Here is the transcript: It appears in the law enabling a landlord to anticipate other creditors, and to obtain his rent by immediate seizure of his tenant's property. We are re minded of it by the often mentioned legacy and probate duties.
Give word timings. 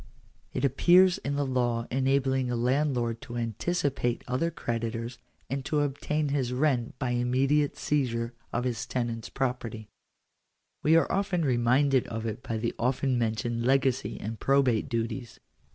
It 0.51 0.65
appears 0.65 1.19
in 1.19 1.35
the 1.35 1.45
law 1.45 1.85
enabling 1.91 2.49
a 2.49 2.55
landlord 2.55 3.21
to 3.21 3.37
anticipate 3.37 4.23
other 4.27 4.49
creditors, 4.49 5.19
and 5.47 5.63
to 5.65 5.81
obtain 5.81 6.29
his 6.29 6.51
rent 6.53 6.97
by 6.97 7.11
immediate 7.11 7.77
seizure 7.77 8.33
of 8.51 8.63
his 8.63 8.87
tenant's 8.87 9.29
property. 9.29 9.89
We 10.81 10.95
are 10.95 11.05
re 11.37 11.57
minded 11.57 12.07
of 12.07 12.25
it 12.25 12.41
by 12.41 12.57
the 12.57 12.73
often 12.79 13.19
mentioned 13.19 13.63
legacy 13.63 14.19
and 14.19 14.39
probate 14.39 14.89
duties. 14.89 15.39